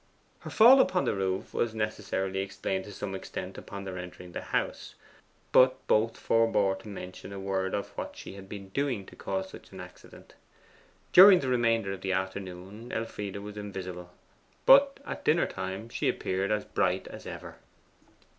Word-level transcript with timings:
Her 0.39 0.49
fall 0.49 0.81
upon 0.81 1.05
the 1.05 1.13
roof 1.13 1.53
was 1.53 1.75
necessarily 1.75 2.39
explained 2.39 2.85
to 2.85 2.91
some 2.91 3.13
extent 3.13 3.55
upon 3.55 3.83
their 3.83 3.99
entering 3.99 4.31
the 4.31 4.41
house; 4.41 4.95
but 5.51 5.85
both 5.85 6.17
forbore 6.17 6.75
to 6.79 6.87
mention 6.87 7.31
a 7.31 7.39
word 7.39 7.75
of 7.75 7.89
what 7.95 8.17
she 8.17 8.33
had 8.33 8.49
been 8.49 8.69
doing 8.69 9.05
to 9.05 9.15
cause 9.15 9.51
such 9.51 9.71
an 9.71 9.79
accident. 9.79 10.33
During 11.13 11.39
the 11.41 11.49
remainder 11.49 11.91
of 11.93 12.01
the 12.01 12.13
afternoon 12.13 12.91
Elfride 12.91 13.37
was 13.37 13.57
invisible; 13.57 14.09
but 14.65 14.99
at 15.05 15.23
dinner 15.23 15.45
time 15.45 15.87
she 15.87 16.09
appeared 16.09 16.51
as 16.51 16.65
bright 16.65 17.07
as 17.07 17.27
ever. 17.27 17.57